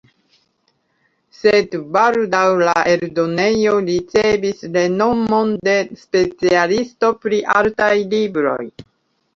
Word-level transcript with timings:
Sed 1.39 1.75
baldaŭ 1.97 2.41
la 2.69 2.73
eldonejo 2.93 3.75
ricevis 3.91 4.65
renomon 4.79 5.55
de 5.69 5.77
specialisto 6.07 7.15
pri 7.25 7.43
artaj 7.63 7.95
libroj. 8.17 8.61